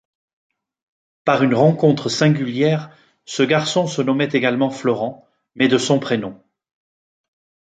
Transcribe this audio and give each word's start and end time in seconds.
Par 1.25 1.43
une 1.43 1.53
rencontre 1.53 2.09
singulière, 2.09 2.89
ce 3.25 3.43
garçon 3.43 3.85
se 3.85 4.01
nommait 4.01 4.29
également 4.33 4.71
Florent, 4.71 5.27
mais 5.53 5.67
de 5.67 5.77
son 5.77 5.99
prénom. 5.99 6.41